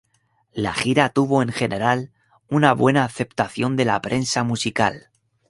La 0.53 0.73
gira 0.73 1.09
tuvo 1.09 1.43
en 1.43 1.51
general 1.51 2.11
una 2.49 2.73
buena 2.73 3.03
aceptación 3.05 3.75
de 3.77 3.85
la 3.85 4.01
prensa 4.01 4.43
musical. 4.43 5.11